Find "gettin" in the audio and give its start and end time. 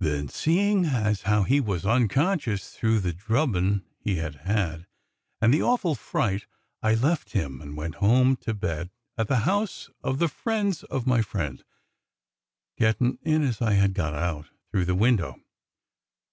12.76-13.20